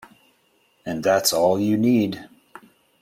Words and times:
And 0.83 1.03
that's 1.03 1.31
all 1.31 1.59
you 1.59 1.77
need. 1.77 2.27